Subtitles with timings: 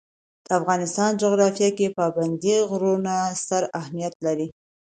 [0.45, 4.47] د افغانستان جغرافیه کې پابندی غرونه ستر اهمیت لري.